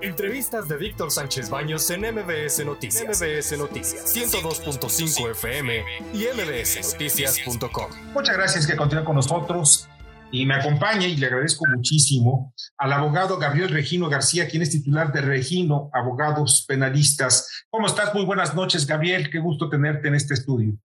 Entrevistas 0.00 0.68
de 0.68 0.76
Víctor 0.76 1.10
Sánchez 1.10 1.50
Baños 1.50 1.90
en 1.90 2.02
MBS 2.02 2.64
Noticias. 2.64 3.20
MBS 3.20 3.58
Noticias 3.58 4.14
102.5 4.14 5.30
FM 5.32 5.82
y 6.14 6.26
mbsnoticias.com. 6.36 7.90
Muchas 8.14 8.36
gracias 8.36 8.66
que 8.66 8.76
continúa 8.76 9.04
con 9.04 9.16
nosotros 9.16 9.88
y 10.30 10.46
me 10.46 10.54
acompaña 10.54 11.08
y 11.08 11.16
le 11.16 11.26
agradezco 11.26 11.64
muchísimo 11.74 12.54
al 12.76 12.92
abogado 12.92 13.38
Gabriel 13.38 13.70
Regino 13.70 14.08
García, 14.08 14.46
quien 14.46 14.62
es 14.62 14.70
titular 14.70 15.12
de 15.12 15.20
Regino 15.20 15.90
Abogados 15.92 16.64
Penalistas. 16.68 17.64
¿Cómo 17.68 17.88
estás? 17.88 18.14
Muy 18.14 18.24
buenas 18.24 18.54
noches, 18.54 18.86
Gabriel. 18.86 19.30
Qué 19.30 19.40
gusto 19.40 19.68
tenerte 19.68 20.06
en 20.06 20.14
este 20.14 20.34
estudio. 20.34 20.78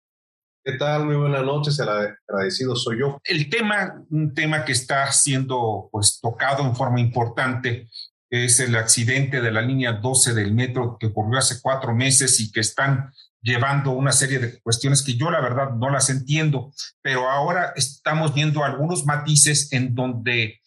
¿Qué 0.64 0.72
tal? 0.78 1.04
Muy 1.04 1.16
buenas 1.16 1.44
noches, 1.44 1.78
el 1.80 1.88
agradecido 1.88 2.76
soy 2.76 3.00
yo. 3.00 3.18
El 3.24 3.50
tema, 3.50 4.02
un 4.10 4.32
tema 4.32 4.64
que 4.64 4.72
está 4.72 5.10
siendo 5.12 5.88
pues 5.92 6.18
tocado 6.22 6.62
en 6.64 6.74
forma 6.74 7.00
importante 7.00 7.88
es 8.32 8.60
el 8.60 8.74
accidente 8.76 9.42
de 9.42 9.52
la 9.52 9.60
línea 9.60 9.92
12 9.92 10.32
del 10.32 10.54
metro 10.54 10.96
que 10.98 11.08
ocurrió 11.08 11.38
hace 11.38 11.60
cuatro 11.60 11.94
meses 11.94 12.40
y 12.40 12.50
que 12.50 12.60
están 12.60 13.12
llevando 13.42 13.90
una 13.90 14.10
serie 14.10 14.38
de 14.38 14.58
cuestiones 14.62 15.02
que 15.02 15.16
yo 15.16 15.30
la 15.30 15.42
verdad 15.42 15.72
no 15.72 15.90
las 15.90 16.08
entiendo, 16.08 16.72
pero 17.02 17.28
ahora 17.28 17.74
estamos 17.76 18.32
viendo 18.32 18.64
algunos 18.64 19.04
matices 19.04 19.70
en 19.74 19.94
donde 19.94 20.62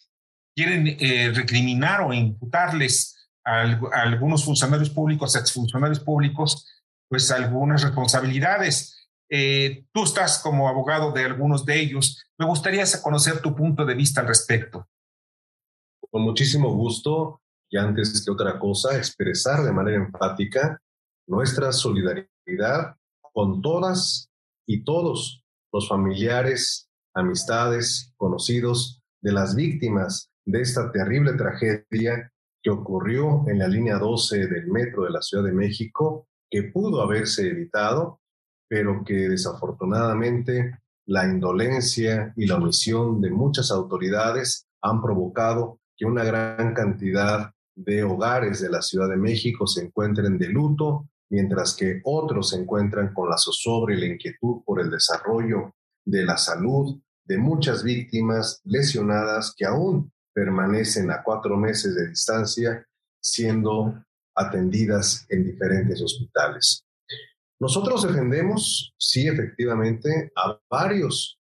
quieren 0.56 0.96
eh, 1.00 1.32
recriminar 1.34 2.02
o 2.02 2.14
imputarles 2.14 3.18
a, 3.44 3.62
algunos 3.94 4.46
funcionarios 4.46 4.92
públicos, 4.92 5.36
exfuncionarios 5.36 6.02
públicos, 6.02 6.70
pues 7.10 7.32
algunas 7.32 7.82
responsabilidades. 7.82 9.10
Eh, 9.28 9.86
tú 9.92 10.04
estás 10.04 10.38
como 10.38 10.70
abogado 10.70 11.12
de 11.12 11.26
algunos 11.26 11.66
de 11.66 11.80
ellos. 11.80 12.24
Me 12.38 12.46
gustaría 12.46 12.84
conocer 13.02 13.42
tu 13.42 13.56
punto 13.56 13.86
de 13.86 13.96
vista 13.96 14.22
al 14.22 14.28
respecto. 14.28 14.88
Con 16.12 16.22
muchísimo 16.22 16.72
gusto 16.72 17.42
y 17.70 17.78
antes 17.78 18.24
que 18.24 18.32
otra 18.32 18.60
cosa, 18.60 18.98
expresar 18.98 19.64
de 19.64 19.72
manera 19.72 19.98
enfática 19.98 20.82
nuestra 21.28 21.72
solidaridad 21.72 22.96
con 23.34 23.62
todas 23.62 24.30
y 24.68 24.84
todos 24.84 25.44
los 25.72 25.90
familiares, 25.90 26.90
amistades, 27.14 28.14
conocidos 28.18 29.02
de 29.22 29.32
las 29.32 29.56
víctimas 29.56 30.30
de 30.46 30.62
esta 30.62 30.92
terrible 30.92 31.34
tragedia 31.34 32.32
que 32.62 32.70
ocurrió 32.70 33.44
en 33.48 33.60
la 33.60 33.68
línea 33.68 33.98
12 33.98 34.48
del 34.48 34.68
metro 34.68 35.04
de 35.04 35.12
la 35.12 35.22
Ciudad 35.22 35.44
de 35.44 35.52
México, 35.52 36.28
que 36.50 36.64
pudo 36.64 37.02
haberse 37.02 37.48
evitado, 37.48 38.22
pero 38.68 39.04
que 39.04 39.30
desafortunadamente 39.30 40.80
la 41.08 41.26
indolencia 41.26 42.34
y 42.36 42.48
la 42.48 42.56
omisión 42.56 43.22
de 43.22 43.30
muchas 43.32 43.72
autoridades 43.72 44.68
han 44.82 45.02
provocado 45.02 45.80
que 45.96 46.06
una 46.06 46.24
gran 46.24 46.74
cantidad 46.74 47.52
de 47.76 48.04
hogares 48.04 48.62
de 48.62 48.70
la 48.70 48.82
Ciudad 48.82 49.10
de 49.10 49.18
México 49.18 49.68
se 49.68 49.84
encuentren 49.84 50.38
de 50.38 50.48
luto, 50.48 51.10
mientras 51.30 51.76
que 51.76 52.02
otros 52.04 52.50
se 52.50 52.58
encuentran 52.58 53.14
con 53.14 53.30
la 53.30 53.38
zozobra 53.38 53.94
y 53.94 54.00
la 54.00 54.08
inquietud 54.08 54.62
por 54.66 54.80
el 54.80 54.90
desarrollo 54.90 55.76
de 56.06 56.24
la 56.24 56.38
salud 56.38 57.00
de 57.26 57.38
muchas 57.38 57.84
víctimas 57.84 58.62
lesionadas 58.64 59.54
que 59.58 59.66
aún 59.66 60.12
permanecen 60.34 61.12
a 61.12 61.24
cuatro 61.24 61.58
meses 61.58 61.96
de 61.96 62.10
distancia 62.10 62.86
siendo 63.22 64.04
atendidas 64.36 65.26
en 65.30 65.46
diferentes 65.46 66.02
hospitales. 66.02 66.86
Nosotros 67.60 68.04
defendemos, 68.04 68.94
sí, 68.98 69.28
efectivamente, 69.28 70.32
a 70.36 70.60
varios 70.70 71.40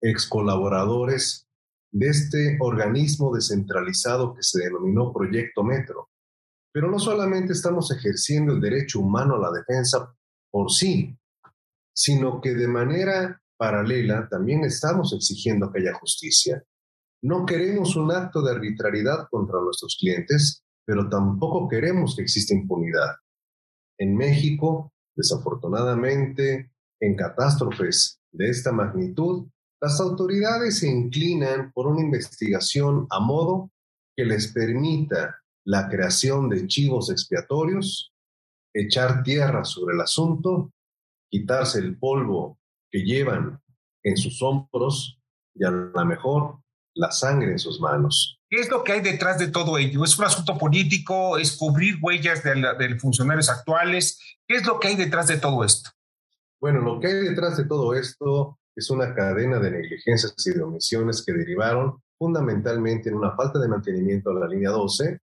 ex 0.00 0.26
colaboradores 0.26 1.46
de 1.92 2.08
este 2.08 2.56
organismo 2.60 3.34
descentralizado 3.34 4.34
que 4.34 4.42
se 4.42 4.64
denominó 4.64 5.12
Proyecto 5.12 5.62
Metro. 5.64 6.08
Pero 6.72 6.90
no 6.90 6.98
solamente 6.98 7.52
estamos 7.52 7.90
ejerciendo 7.90 8.52
el 8.52 8.60
derecho 8.60 9.00
humano 9.00 9.34
a 9.34 9.38
la 9.38 9.50
defensa 9.50 10.14
por 10.50 10.70
sí, 10.70 11.16
sino 11.92 12.40
que 12.40 12.54
de 12.54 12.68
manera 12.68 13.40
paralela 13.56 14.28
también 14.28 14.64
estamos 14.64 15.12
exigiendo 15.12 15.70
que 15.70 15.80
haya 15.80 15.94
justicia. 15.94 16.62
No 17.22 17.44
queremos 17.44 17.96
un 17.96 18.12
acto 18.12 18.40
de 18.40 18.52
arbitrariedad 18.52 19.28
contra 19.30 19.60
nuestros 19.60 19.96
clientes, 20.00 20.64
pero 20.86 21.08
tampoco 21.08 21.68
queremos 21.68 22.16
que 22.16 22.22
exista 22.22 22.54
impunidad. 22.54 23.16
En 23.98 24.16
México, 24.16 24.94
desafortunadamente, 25.14 26.72
en 27.00 27.16
catástrofes 27.16 28.20
de 28.32 28.48
esta 28.48 28.72
magnitud, 28.72 29.48
las 29.80 29.98
autoridades 29.98 30.80
se 30.80 30.88
inclinan 30.88 31.72
por 31.72 31.86
una 31.86 32.02
investigación 32.02 33.06
a 33.08 33.18
modo 33.18 33.70
que 34.14 34.26
les 34.26 34.52
permita 34.52 35.40
la 35.64 35.88
creación 35.88 36.50
de 36.50 36.66
chivos 36.66 37.10
expiatorios, 37.10 38.12
echar 38.74 39.22
tierra 39.22 39.64
sobre 39.64 39.94
el 39.94 40.02
asunto, 40.02 40.72
quitarse 41.30 41.78
el 41.78 41.98
polvo 41.98 42.58
que 42.90 43.00
llevan 43.00 43.58
en 44.02 44.16
sus 44.16 44.42
hombros 44.42 45.18
y 45.54 45.64
a 45.64 45.70
lo 45.70 46.04
mejor 46.04 46.60
la 46.94 47.10
sangre 47.10 47.52
en 47.52 47.58
sus 47.58 47.80
manos. 47.80 48.38
¿Qué 48.50 48.60
es 48.60 48.68
lo 48.68 48.84
que 48.84 48.92
hay 48.92 49.00
detrás 49.00 49.38
de 49.38 49.48
todo 49.48 49.78
ello? 49.78 50.04
¿Es 50.04 50.18
un 50.18 50.24
asunto 50.26 50.58
político? 50.58 51.38
¿Es 51.38 51.56
cubrir 51.56 51.98
huellas 52.02 52.42
de, 52.42 52.54
de 52.54 52.98
funcionarios 52.98 53.48
actuales? 53.48 54.18
¿Qué 54.46 54.56
es 54.56 54.66
lo 54.66 54.78
que 54.78 54.88
hay 54.88 54.96
detrás 54.96 55.28
de 55.28 55.38
todo 55.38 55.64
esto? 55.64 55.90
Bueno, 56.60 56.80
lo 56.80 57.00
que 57.00 57.06
hay 57.06 57.14
detrás 57.14 57.56
de 57.56 57.64
todo 57.64 57.94
esto 57.94 58.59
es 58.76 58.90
una 58.90 59.14
cadena 59.14 59.58
de 59.58 59.70
negligencias 59.70 60.34
y 60.46 60.52
de 60.52 60.62
omisiones 60.62 61.24
que 61.24 61.32
derivaron 61.32 62.02
fundamentalmente 62.18 63.08
en 63.08 63.16
una 63.16 63.34
falta 63.34 63.58
de 63.58 63.68
mantenimiento 63.68 64.30
a 64.30 64.34
la 64.34 64.46
línea 64.46 64.70
12 64.70 65.20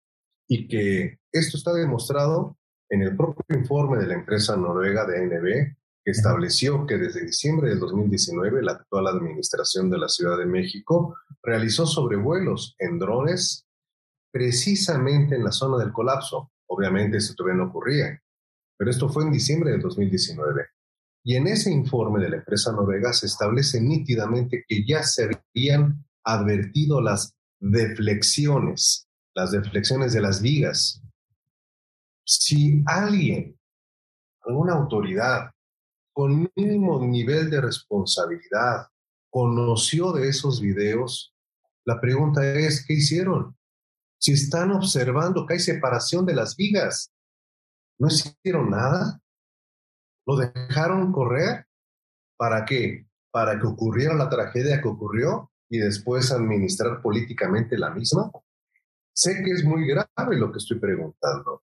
y 0.48 0.68
que 0.68 1.18
esto 1.32 1.56
está 1.56 1.72
demostrado 1.72 2.56
en 2.88 3.02
el 3.02 3.16
propio 3.16 3.56
informe 3.56 3.98
de 3.98 4.06
la 4.06 4.14
empresa 4.14 4.56
noruega 4.56 5.04
de 5.06 5.18
ANB, 5.18 5.76
que 6.04 6.10
estableció 6.10 6.86
que 6.86 6.98
desde 6.98 7.24
diciembre 7.24 7.70
del 7.70 7.80
2019 7.80 8.62
la 8.62 8.72
actual 8.72 9.06
administración 9.08 9.90
de 9.90 9.98
la 9.98 10.08
Ciudad 10.08 10.38
de 10.38 10.46
México 10.46 11.16
realizó 11.42 11.86
sobrevuelos 11.86 12.76
en 12.78 12.98
drones 12.98 13.66
precisamente 14.30 15.36
en 15.36 15.44
la 15.44 15.52
zona 15.52 15.82
del 15.82 15.92
colapso. 15.92 16.52
Obviamente 16.66 17.16
esto 17.16 17.34
todavía 17.34 17.62
no 17.62 17.70
ocurría, 17.70 18.20
pero 18.76 18.90
esto 18.90 19.08
fue 19.08 19.24
en 19.24 19.32
diciembre 19.32 19.70
del 19.70 19.80
2019. 19.80 20.66
Y 21.26 21.36
en 21.36 21.46
ese 21.46 21.72
informe 21.72 22.22
de 22.22 22.28
la 22.28 22.36
empresa 22.36 22.70
noruega 22.70 23.12
se 23.14 23.26
establece 23.26 23.80
nítidamente 23.80 24.64
que 24.68 24.84
ya 24.86 25.02
se 25.02 25.30
habían 25.54 26.04
advertido 26.22 27.00
las 27.00 27.34
deflexiones, 27.58 29.08
las 29.34 29.50
deflexiones 29.50 30.12
de 30.12 30.20
las 30.20 30.42
vigas. 30.42 31.02
Si 32.26 32.82
alguien, 32.86 33.58
alguna 34.42 34.74
autoridad 34.74 35.50
con 36.12 36.50
mínimo 36.54 37.04
nivel 37.04 37.48
de 37.48 37.62
responsabilidad 37.62 38.88
conoció 39.30 40.12
de 40.12 40.28
esos 40.28 40.60
videos, 40.60 41.34
la 41.86 42.00
pregunta 42.00 42.44
es, 42.52 42.84
¿qué 42.86 42.94
hicieron? 42.94 43.56
Si 44.20 44.32
están 44.32 44.72
observando 44.72 45.46
que 45.46 45.54
hay 45.54 45.60
separación 45.60 46.24
de 46.26 46.34
las 46.34 46.54
vigas, 46.54 47.10
¿no 47.98 48.08
hicieron 48.08 48.70
nada? 48.70 49.20
¿Lo 50.26 50.36
dejaron 50.36 51.12
correr? 51.12 51.66
¿Para 52.36 52.64
qué? 52.64 53.06
¿Para 53.30 53.58
que 53.58 53.66
ocurriera 53.66 54.14
la 54.14 54.28
tragedia 54.28 54.80
que 54.80 54.88
ocurrió 54.88 55.50
y 55.68 55.78
después 55.78 56.32
administrar 56.32 57.02
políticamente 57.02 57.76
la 57.76 57.90
misma? 57.90 58.30
Sé 59.12 59.42
que 59.44 59.52
es 59.52 59.64
muy 59.64 59.86
grave 59.86 60.36
lo 60.36 60.50
que 60.50 60.58
estoy 60.58 60.78
preguntando, 60.78 61.62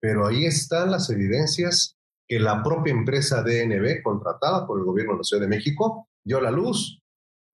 pero 0.00 0.26
ahí 0.26 0.44
están 0.44 0.90
las 0.90 1.08
evidencias 1.10 1.96
que 2.28 2.38
la 2.38 2.62
propia 2.62 2.92
empresa 2.92 3.42
DNB, 3.42 4.02
contratada 4.02 4.66
por 4.66 4.78
el 4.78 4.84
gobierno 4.84 5.12
de 5.12 5.18
la 5.18 5.24
Ciudad 5.24 5.42
de 5.42 5.48
México, 5.48 6.08
dio 6.24 6.40
la 6.40 6.50
luz. 6.50 7.00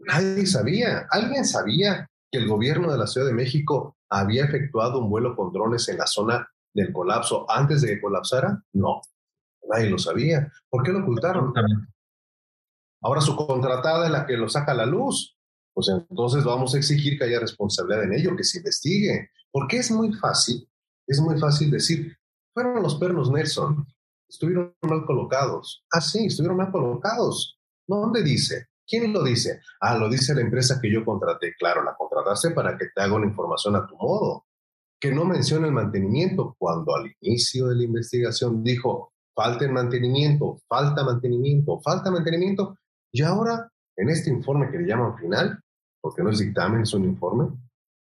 Nadie 0.00 0.46
sabía, 0.46 1.06
alguien 1.10 1.44
sabía 1.44 2.08
que 2.30 2.38
el 2.38 2.48
gobierno 2.48 2.90
de 2.90 2.98
la 2.98 3.06
Ciudad 3.06 3.26
de 3.26 3.32
México 3.32 3.96
había 4.10 4.44
efectuado 4.44 5.00
un 5.00 5.10
vuelo 5.10 5.36
con 5.36 5.52
drones 5.52 5.88
en 5.88 5.98
la 5.98 6.06
zona 6.06 6.48
del 6.74 6.92
colapso 6.92 7.50
antes 7.50 7.82
de 7.82 7.88
que 7.88 8.00
colapsara. 8.00 8.62
No, 8.72 9.02
Nadie 9.68 9.90
lo 9.90 9.98
sabía. 9.98 10.50
¿Por 10.68 10.82
qué 10.82 10.92
lo 10.92 11.00
ocultaron? 11.00 11.52
Ahora 13.02 13.20
su 13.20 13.36
contratada 13.36 14.06
es 14.06 14.12
la 14.12 14.26
que 14.26 14.36
lo 14.36 14.48
saca 14.48 14.72
a 14.72 14.76
la 14.76 14.86
luz. 14.86 15.36
Pues 15.72 15.88
entonces 15.88 16.42
vamos 16.42 16.74
a 16.74 16.78
exigir 16.78 17.18
que 17.18 17.24
haya 17.24 17.38
responsabilidad 17.38 18.04
en 18.04 18.14
ello, 18.14 18.36
que 18.36 18.44
se 18.44 18.58
investigue. 18.58 19.30
Porque 19.52 19.78
es 19.78 19.90
muy 19.90 20.12
fácil, 20.12 20.68
es 21.06 21.20
muy 21.20 21.38
fácil 21.38 21.70
decir, 21.70 22.16
fueron 22.52 22.82
los 22.82 22.96
pernos 22.96 23.30
Nelson, 23.30 23.86
estuvieron 24.28 24.74
mal 24.82 25.04
colocados. 25.06 25.84
Ah, 25.92 26.00
sí, 26.00 26.26
estuvieron 26.26 26.56
mal 26.56 26.72
colocados. 26.72 27.58
¿Dónde 27.86 28.22
dice? 28.22 28.68
¿Quién 28.86 29.12
lo 29.12 29.22
dice? 29.22 29.60
Ah, 29.80 29.96
lo 29.96 30.08
dice 30.08 30.34
la 30.34 30.40
empresa 30.40 30.80
que 30.80 30.92
yo 30.92 31.04
contraté. 31.04 31.54
Claro, 31.58 31.84
la 31.84 31.94
contrataste 31.96 32.50
para 32.50 32.76
que 32.76 32.86
te 32.94 33.00
haga 33.00 33.14
una 33.14 33.26
información 33.26 33.76
a 33.76 33.86
tu 33.86 33.96
modo. 33.96 34.46
Que 34.98 35.12
no 35.12 35.24
menciona 35.24 35.66
el 35.66 35.72
mantenimiento, 35.72 36.56
cuando 36.58 36.96
al 36.96 37.14
inicio 37.20 37.68
de 37.68 37.76
la 37.76 37.84
investigación 37.84 38.64
dijo, 38.64 39.12
falta 39.38 39.64
el 39.64 39.70
mantenimiento, 39.70 40.60
falta 40.68 41.04
mantenimiento, 41.04 41.80
falta 41.80 42.10
mantenimiento. 42.10 42.76
Y 43.12 43.22
ahora, 43.22 43.70
en 43.96 44.08
este 44.08 44.30
informe 44.30 44.68
que 44.68 44.78
le 44.78 44.88
llaman 44.88 45.16
final, 45.16 45.60
porque 46.00 46.24
no 46.24 46.30
es 46.30 46.40
dictamen, 46.40 46.82
es 46.82 46.92
un 46.92 47.04
informe, 47.04 47.46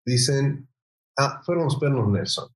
dicen, 0.02 0.66
ah, 1.18 1.42
fueron 1.44 1.64
los 1.64 1.76
pernos 1.76 2.08
Nelson. 2.08 2.48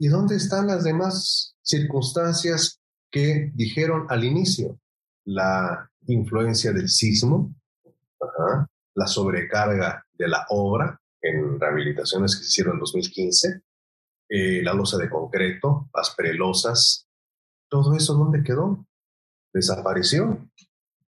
¿Y 0.00 0.08
dónde 0.08 0.34
están 0.34 0.66
las 0.66 0.82
demás 0.82 1.54
circunstancias 1.62 2.80
que 3.08 3.52
dijeron 3.54 4.06
al 4.08 4.24
inicio? 4.24 4.80
La 5.24 5.88
influencia 6.08 6.72
del 6.72 6.88
sismo, 6.88 7.54
la 8.96 9.06
sobrecarga 9.06 10.04
de 10.12 10.26
la 10.26 10.44
obra 10.48 11.00
en 11.22 11.60
rehabilitaciones 11.60 12.34
que 12.34 12.42
se 12.42 12.48
hicieron 12.48 12.74
en 12.74 12.80
2015, 12.80 13.62
eh, 14.30 14.62
la 14.64 14.74
losa 14.74 14.98
de 14.98 15.08
concreto, 15.08 15.88
las 15.94 16.16
prelosas, 16.16 17.07
todo 17.68 17.94
eso 17.94 18.14
¿dónde 18.14 18.42
quedó? 18.42 18.86
Desapareció. 19.52 20.48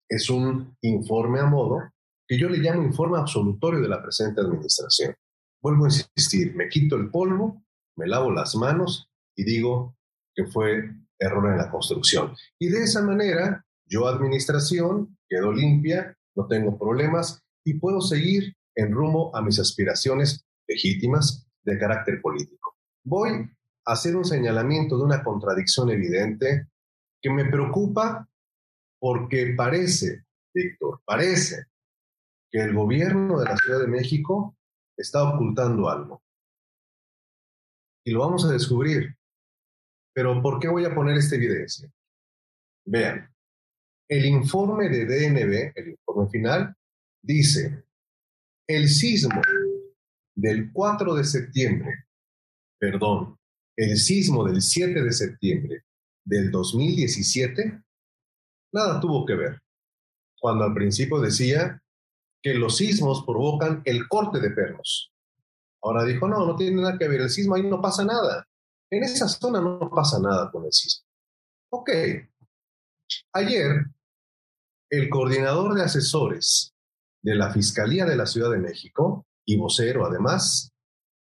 Es 0.08 0.30
un 0.30 0.76
informe 0.82 1.40
a 1.40 1.46
modo 1.46 1.80
que 2.28 2.38
yo 2.38 2.50
le 2.50 2.58
llamo 2.58 2.84
informe 2.84 3.18
absolutorio 3.18 3.82
de 3.82 3.90
la 3.90 4.02
presente 4.02 4.42
administración. 4.42 5.16
Vuelvo 5.62 5.86
a 5.86 5.88
insistir, 5.88 6.56
me 6.56 6.70
quito 6.70 6.96
el 6.96 7.10
polvo, 7.10 7.64
me 7.96 8.08
lavo 8.08 8.32
las 8.32 8.56
manos 8.56 9.10
y 9.36 9.44
digo 9.44 9.96
que 10.34 10.46
fue 10.46 10.92
error 11.20 11.52
en 11.52 11.58
la 11.58 11.70
construcción. 11.70 12.36
Y 12.60 12.70
de 12.70 12.84
esa 12.84 13.02
manera, 13.02 13.66
yo 13.86 14.08
administración, 14.08 15.18
quedo 15.28 15.52
limpia, 15.52 16.18
no 16.36 16.48
tengo 16.48 16.78
problemas 16.78 17.42
y 17.64 17.76
puedo 17.76 18.02
seguir 18.02 18.56
en 18.76 18.92
rumbo 18.92 19.36
a 19.36 19.42
mis 19.42 19.60
aspiraciones 19.60 20.46
legítimas 20.68 21.48
de 21.64 21.80
carácter 21.80 22.22
político. 22.22 22.76
Voy 23.04 23.50
hacer 23.86 24.16
un 24.16 24.26
señalamiento 24.26 24.98
de 24.98 25.04
una 25.04 25.24
contradicción 25.24 25.90
evidente 25.90 26.68
que 27.22 27.30
me 27.30 27.46
preocupa 27.46 28.28
porque 29.00 29.54
parece, 29.56 30.26
Víctor, 30.54 31.02
parece 31.06 31.66
que 32.52 32.62
el 32.62 32.74
gobierno 32.74 33.40
de 33.40 33.46
la 33.46 33.58
Ciudad 33.58 33.82
de 33.82 33.88
México 33.88 34.58
está 34.98 35.24
ocultando 35.24 35.90
algo. 35.90 36.24
Y 38.06 38.12
lo 38.12 38.20
vamos 38.20 38.46
a 38.46 38.52
descubrir. 38.52 39.16
Pero 40.14 40.42
¿por 40.42 40.60
qué 40.60 40.68
voy 40.68 40.86
a 40.86 40.96
poner 40.96 41.18
esta 41.18 41.36
evidencia? 41.36 41.92
Vean, 42.86 43.30
el 44.08 44.26
informe 44.26 44.90
de 44.90 45.06
DNB, 45.06 45.74
el 45.76 45.90
informe 45.90 46.30
final, 46.30 46.76
dice, 47.22 47.84
el 48.68 48.88
sismo 48.88 49.42
del 50.36 50.72
4 50.72 51.16
de 51.16 51.24
septiembre, 51.24 52.06
perdón, 52.80 53.38
el 53.78 53.98
sismo 53.98 54.44
del 54.46 54.62
7 54.62 55.04
de 55.04 55.12
septiembre 55.12 55.86
del 56.24 56.52
2017, 56.52 57.84
nada 58.74 59.00
tuvo 59.00 59.26
que 59.26 59.36
ver. 59.36 59.62
Cuando 60.40 60.64
al 60.64 60.74
principio 60.74 61.20
decía 61.20 61.82
que 62.42 62.54
los 62.54 62.78
sismos 62.78 63.24
provocan 63.26 63.82
el 63.86 64.08
corte 64.08 64.40
de 64.40 64.52
pernos. 64.52 65.12
Ahora 65.82 66.04
dijo, 66.04 66.28
no, 66.28 66.46
no 66.46 66.56
tiene 66.56 66.82
nada 66.82 66.98
que 66.98 67.08
ver, 67.08 67.22
el 67.22 67.30
sismo 67.30 67.56
ahí 67.56 67.64
no 67.64 67.82
pasa 67.82 68.06
nada. 68.06 68.48
En 68.92 69.04
esa 69.04 69.28
zona 69.28 69.62
no 69.62 69.90
pasa 69.90 70.20
nada 70.20 70.52
con 70.52 70.66
el 70.66 70.72
sismo. 70.72 71.06
Ok. 71.72 71.90
Ayer, 73.34 73.86
el 74.90 75.10
coordinador 75.10 75.76
de 75.76 75.84
asesores 75.84 76.74
de 77.22 77.36
la 77.36 77.52
Fiscalía 77.52 78.06
de 78.06 78.16
la 78.16 78.26
Ciudad 78.26 78.52
de 78.52 78.60
México, 78.60 79.26
y 79.46 79.58
vocero 79.58 80.06
además, 80.06 80.72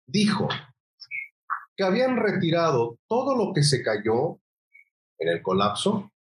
dijo 0.06 0.48
que 1.82 1.88
habían 1.88 2.16
retirado 2.16 3.00
todo 3.08 3.36
lo 3.36 3.52
que 3.52 3.64
se 3.64 3.82
cayó 3.82 4.38
en 5.18 5.28
el 5.28 5.42
colapso 5.42 6.12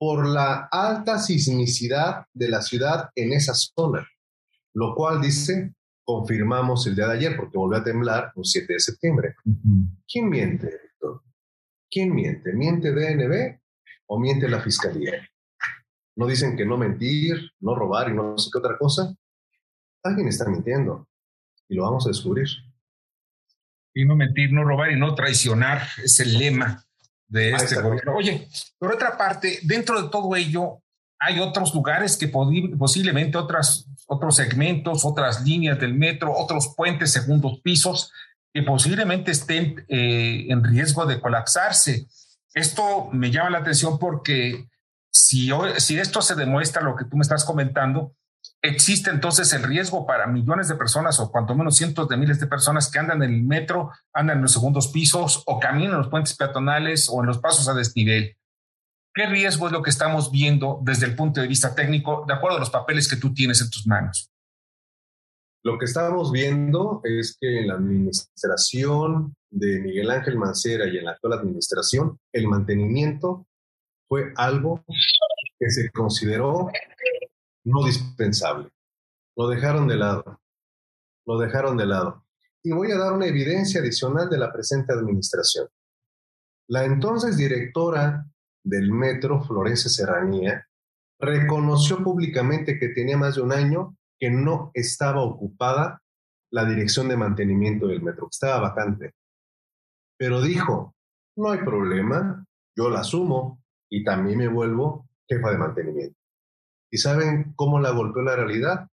por 0.00 0.26
la 0.26 0.68
alta 0.72 1.20
sismicidad 1.20 2.26
de 2.34 2.48
la 2.48 2.60
ciudad 2.60 3.10
en 3.14 3.32
esa 3.32 3.54
zona, 3.54 4.04
lo 4.74 4.96
cual 4.96 5.20
dice, 5.20 5.74
confirmamos 6.02 6.88
el 6.88 6.96
día 6.96 7.06
de 7.06 7.12
ayer 7.12 7.36
porque 7.36 7.56
volvió 7.56 7.78
a 7.78 7.84
temblar 7.84 8.32
un 8.34 8.44
7 8.44 8.72
de 8.72 8.80
septiembre. 8.80 9.36
¿Quién 10.12 10.28
miente, 10.28 10.66
Víctor? 10.66 11.22
¿Quién 11.88 12.12
miente? 12.12 12.52
¿Miente 12.52 12.90
DNB 12.90 13.60
o 14.06 14.18
miente 14.18 14.48
la 14.48 14.60
Fiscalía? 14.60 15.24
¿No 16.16 16.26
dicen 16.26 16.56
que 16.56 16.66
no 16.66 16.76
mentir, 16.76 17.52
no 17.60 17.76
robar 17.76 18.10
y 18.10 18.14
no 18.14 18.36
sé 18.36 18.50
qué 18.52 18.58
otra 18.58 18.76
cosa? 18.76 19.14
Alguien 20.02 20.26
está 20.26 20.48
mintiendo 20.48 21.06
y 21.68 21.76
lo 21.76 21.84
vamos 21.84 22.06
a 22.06 22.08
descubrir. 22.08 22.48
Y 23.94 24.04
no 24.04 24.16
mentir, 24.16 24.52
no 24.52 24.64
robar 24.64 24.92
y 24.92 24.96
no 24.96 25.14
traicionar 25.14 25.86
es 26.02 26.20
el 26.20 26.38
lema 26.38 26.84
de 27.26 27.52
este 27.52 27.80
gobierno. 27.80 28.14
Oye, 28.16 28.48
por 28.78 28.92
otra 28.92 29.16
parte, 29.16 29.58
dentro 29.62 30.00
de 30.00 30.08
todo 30.08 30.34
ello, 30.36 30.82
hay 31.18 31.38
otros 31.38 31.74
lugares 31.74 32.16
que 32.16 32.28
posiblemente 32.28 33.36
otras, 33.36 33.86
otros 34.06 34.36
segmentos, 34.36 35.04
otras 35.04 35.44
líneas 35.44 35.78
del 35.78 35.94
metro, 35.94 36.32
otros 36.32 36.74
puentes, 36.76 37.12
segundos 37.12 37.60
pisos, 37.62 38.10
que 38.52 38.62
posiblemente 38.62 39.30
estén 39.30 39.84
eh, 39.88 40.46
en 40.48 40.64
riesgo 40.64 41.06
de 41.06 41.20
colapsarse. 41.20 42.06
Esto 42.54 43.10
me 43.12 43.30
llama 43.30 43.50
la 43.50 43.58
atención 43.58 43.98
porque 43.98 44.66
si, 45.12 45.50
si 45.76 45.98
esto 45.98 46.22
se 46.22 46.34
demuestra 46.34 46.82
lo 46.82 46.96
que 46.96 47.04
tú 47.04 47.16
me 47.16 47.22
estás 47.22 47.44
comentando, 47.44 48.14
existe 48.62 49.10
entonces 49.10 49.52
el 49.52 49.62
riesgo 49.62 50.06
para 50.06 50.26
millones 50.26 50.68
de 50.68 50.76
personas 50.76 51.18
o 51.20 51.30
cuanto 51.30 51.54
menos 51.54 51.76
cientos 51.76 52.08
de 52.08 52.16
miles 52.16 52.40
de 52.40 52.46
personas 52.46 52.90
que 52.90 52.98
andan 52.98 53.22
en 53.22 53.34
el 53.34 53.42
metro, 53.42 53.90
andan 54.12 54.36
en 54.38 54.42
los 54.42 54.52
segundos 54.52 54.88
pisos 54.88 55.42
o 55.46 55.58
caminan 55.58 55.92
en 55.92 55.98
los 55.98 56.08
puentes 56.08 56.36
peatonales 56.36 57.08
o 57.10 57.20
en 57.20 57.26
los 57.26 57.38
pasos 57.38 57.68
a 57.68 57.74
desnivel. 57.74 58.36
¿Qué 59.14 59.26
riesgo 59.26 59.66
es 59.66 59.72
lo 59.72 59.82
que 59.82 59.90
estamos 59.90 60.30
viendo 60.30 60.80
desde 60.82 61.06
el 61.06 61.16
punto 61.16 61.40
de 61.40 61.48
vista 61.48 61.74
técnico, 61.74 62.24
de 62.28 62.34
acuerdo 62.34 62.58
a 62.58 62.60
los 62.60 62.70
papeles 62.70 63.08
que 63.08 63.16
tú 63.16 63.34
tienes 63.34 63.60
en 63.60 63.70
tus 63.70 63.86
manos? 63.86 64.30
Lo 65.62 65.78
que 65.78 65.84
estamos 65.84 66.30
viendo 66.32 67.00
es 67.04 67.36
que 67.38 67.60
en 67.60 67.68
la 67.68 67.74
administración 67.74 69.34
de 69.50 69.80
Miguel 69.80 70.10
Ángel 70.10 70.38
Mancera 70.38 70.86
y 70.86 70.96
en 70.96 71.04
la 71.04 71.12
actual 71.12 71.34
administración, 71.34 72.18
el 72.32 72.46
mantenimiento 72.46 73.46
fue 74.08 74.32
algo 74.36 74.84
que 75.58 75.70
se 75.70 75.90
consideró 75.90 76.70
no 77.64 77.84
dispensable. 77.84 78.70
Lo 79.36 79.48
dejaron 79.48 79.88
de 79.88 79.96
lado. 79.96 80.40
Lo 81.26 81.38
dejaron 81.38 81.76
de 81.76 81.86
lado. 81.86 82.26
Y 82.62 82.72
voy 82.72 82.90
a 82.92 82.98
dar 82.98 83.12
una 83.12 83.26
evidencia 83.26 83.80
adicional 83.80 84.28
de 84.28 84.38
la 84.38 84.52
presente 84.52 84.92
administración. 84.92 85.68
La 86.68 86.84
entonces 86.84 87.36
directora 87.36 88.26
del 88.62 88.92
metro, 88.92 89.42
Florencia 89.42 89.90
Serranía, 89.90 90.66
reconoció 91.18 92.02
públicamente 92.02 92.78
que 92.78 92.88
tenía 92.90 93.16
más 93.16 93.36
de 93.36 93.42
un 93.42 93.52
año 93.52 93.96
que 94.18 94.30
no 94.30 94.70
estaba 94.74 95.22
ocupada 95.22 96.02
la 96.50 96.64
dirección 96.64 97.08
de 97.08 97.16
mantenimiento 97.16 97.86
del 97.86 98.02
metro, 98.02 98.26
que 98.26 98.34
estaba 98.34 98.60
vacante. 98.60 99.14
Pero 100.18 100.42
dijo, 100.42 100.94
no 101.36 101.50
hay 101.50 101.58
problema, 101.60 102.44
yo 102.76 102.90
la 102.90 103.00
asumo 103.00 103.62
y 103.88 104.04
también 104.04 104.38
me 104.38 104.48
vuelvo 104.48 105.08
jefa 105.28 105.50
de 105.50 105.58
mantenimiento. 105.58 106.19
¿Y 106.90 106.98
saben 106.98 107.52
cómo 107.54 107.78
la 107.78 107.90
golpeó 107.90 108.22
la 108.22 108.36
realidad? 108.36 108.88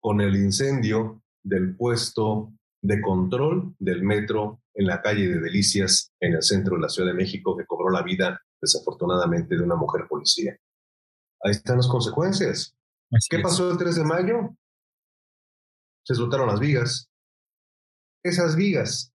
Con 0.00 0.20
el 0.20 0.36
incendio 0.36 1.22
del 1.42 1.76
puesto 1.76 2.52
de 2.82 3.00
control 3.00 3.74
del 3.78 4.02
metro 4.02 4.60
en 4.74 4.86
la 4.86 5.00
calle 5.00 5.28
de 5.28 5.40
Delicias, 5.40 6.12
en 6.20 6.34
el 6.34 6.42
centro 6.42 6.76
de 6.76 6.82
la 6.82 6.88
Ciudad 6.88 7.10
de 7.10 7.16
México, 7.16 7.56
que 7.56 7.66
cobró 7.66 7.90
la 7.90 8.02
vida, 8.02 8.40
desafortunadamente, 8.60 9.56
de 9.56 9.62
una 9.62 9.76
mujer 9.76 10.06
policía. 10.08 10.56
Ahí 11.42 11.52
están 11.52 11.76
las 11.76 11.88
consecuencias. 11.88 12.76
¿Qué 13.30 13.38
pasó 13.38 13.70
el 13.70 13.78
3 13.78 13.96
de 13.96 14.04
mayo? 14.04 14.56
Se 16.04 16.14
soltaron 16.14 16.48
las 16.48 16.60
vigas. 16.60 17.08
Esas 18.22 18.56
vigas 18.56 19.12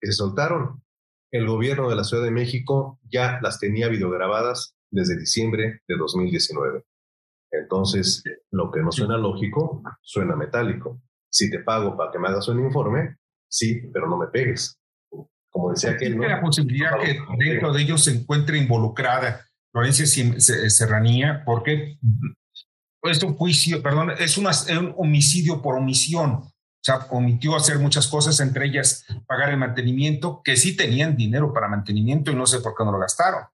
que 0.00 0.08
se 0.08 0.12
soltaron, 0.12 0.82
el 1.30 1.46
gobierno 1.46 1.88
de 1.88 1.96
la 1.96 2.04
Ciudad 2.04 2.24
de 2.24 2.30
México 2.30 2.98
ya 3.10 3.38
las 3.42 3.58
tenía 3.58 3.88
videograbadas 3.88 4.74
desde 4.90 5.18
diciembre 5.18 5.82
de 5.86 5.96
2019. 5.96 6.84
Entonces, 7.50 8.22
lo 8.50 8.70
que 8.70 8.80
no 8.80 8.92
suena 8.92 9.16
lógico, 9.16 9.82
suena 10.02 10.36
metálico. 10.36 11.00
Si 11.30 11.50
te 11.50 11.60
pago 11.60 11.96
para 11.96 12.10
que 12.10 12.18
me 12.18 12.28
hagas 12.28 12.48
un 12.48 12.60
informe, 12.60 13.16
sí, 13.48 13.80
pero 13.92 14.08
no 14.08 14.16
me 14.16 14.28
pegues. 14.28 14.78
Como 15.50 15.70
decía 15.70 15.96
que 15.96 16.10
¿no? 16.10 16.26
la 16.26 16.40
posibilidad 16.40 16.98
que 16.98 17.18
dentro 17.38 17.72
de 17.72 17.82
ellos 17.82 18.04
se 18.04 18.12
encuentre 18.12 18.58
involucrada 18.58 19.46
Florencia 19.72 20.06
Serranía, 20.06 21.42
porque 21.44 21.98
es 23.02 23.22
un 23.22 23.34
juicio, 23.34 23.82
perdón, 23.82 24.12
es, 24.18 24.36
un 24.38 24.94
homicidio 24.96 25.62
por 25.62 25.76
omisión. 25.76 26.30
O 26.30 26.80
sea, 26.80 27.06
omitió 27.10 27.56
hacer 27.56 27.78
muchas 27.78 28.06
cosas, 28.06 28.38
entre 28.40 28.66
ellas 28.66 29.04
pagar 29.26 29.50
el 29.50 29.56
mantenimiento, 29.56 30.42
que 30.44 30.56
sí 30.56 30.76
tenían 30.76 31.16
dinero 31.16 31.52
para 31.52 31.68
mantenimiento 31.68 32.30
y 32.30 32.34
no 32.34 32.46
sé 32.46 32.60
por 32.60 32.74
qué 32.76 32.84
no 32.84 32.92
lo 32.92 32.98
gastaron. 32.98 33.44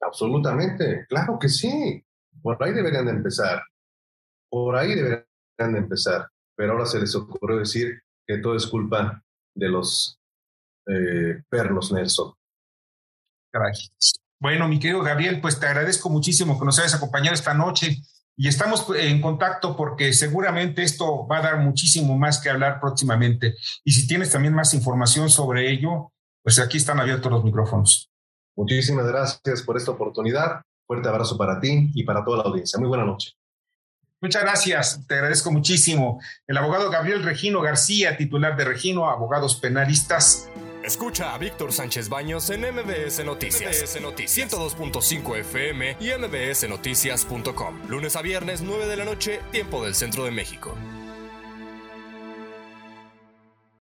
Absolutamente, 0.00 1.06
claro 1.08 1.38
que 1.38 1.48
sí. 1.48 2.04
Por 2.42 2.62
ahí 2.62 2.72
deberían 2.72 3.06
de 3.06 3.12
empezar. 3.12 3.62
Por 4.50 4.76
ahí 4.76 4.94
deberían 4.94 5.24
de 5.58 5.78
empezar. 5.78 6.28
Pero 6.56 6.72
ahora 6.72 6.86
se 6.86 7.00
les 7.00 7.14
ocurrió 7.14 7.58
decir 7.58 8.02
que 8.26 8.38
todo 8.38 8.56
es 8.56 8.66
culpa 8.66 9.22
de 9.54 9.68
los 9.68 10.18
eh, 10.86 11.42
pernos 11.48 11.92
Nelson. 11.92 12.32
Bueno, 14.40 14.66
mi 14.66 14.78
querido 14.78 15.02
Gabriel, 15.02 15.40
pues 15.40 15.60
te 15.60 15.66
agradezco 15.66 16.10
muchísimo 16.10 16.58
que 16.58 16.64
nos 16.64 16.78
hayas 16.78 16.94
acompañado 16.94 17.34
esta 17.34 17.54
noche 17.54 17.98
y 18.36 18.48
estamos 18.48 18.86
en 18.96 19.20
contacto 19.20 19.76
porque 19.76 20.12
seguramente 20.12 20.82
esto 20.82 21.26
va 21.28 21.38
a 21.38 21.42
dar 21.42 21.58
muchísimo 21.58 22.18
más 22.18 22.40
que 22.40 22.50
hablar 22.50 22.80
próximamente. 22.80 23.54
Y 23.84 23.92
si 23.92 24.06
tienes 24.06 24.32
también 24.32 24.54
más 24.54 24.74
información 24.74 25.30
sobre 25.30 25.70
ello, 25.70 26.12
pues 26.42 26.58
aquí 26.58 26.78
están 26.78 26.98
abiertos 26.98 27.30
los 27.30 27.44
micrófonos. 27.44 28.10
Muchísimas 28.56 29.06
gracias 29.06 29.62
por 29.62 29.76
esta 29.76 29.92
oportunidad. 29.92 30.62
Fuerte 30.86 31.08
abrazo 31.08 31.36
para 31.36 31.60
ti 31.60 31.90
y 31.94 32.04
para 32.04 32.24
toda 32.24 32.38
la 32.38 32.44
audiencia. 32.44 32.78
Muy 32.78 32.88
buena 32.88 33.04
noche. 33.04 33.32
Muchas 34.20 34.42
gracias, 34.42 35.04
te 35.08 35.14
agradezco 35.14 35.50
muchísimo. 35.50 36.20
El 36.46 36.56
abogado 36.56 36.90
Gabriel 36.90 37.24
Regino 37.24 37.60
García, 37.60 38.16
titular 38.16 38.56
de 38.56 38.64
Regino, 38.64 39.10
abogados 39.10 39.56
penalistas. 39.56 40.48
Escucha 40.84 41.34
a 41.34 41.38
Víctor 41.38 41.72
Sánchez 41.72 42.08
Baños 42.08 42.48
en 42.50 42.60
MBS 42.60 43.24
Noticias. 43.24 43.82
MBS 43.82 44.00
Noticias 44.00 44.52
102.5 44.52 45.38
FM 45.38 45.96
y 45.98 46.10
MBSNoticias.com. 46.10 47.88
Lunes 47.88 48.14
a 48.14 48.22
viernes, 48.22 48.62
9 48.62 48.86
de 48.86 48.96
la 48.96 49.04
noche, 49.04 49.40
tiempo 49.50 49.84
del 49.84 49.96
centro 49.96 50.24
de 50.24 50.30
México. 50.30 50.76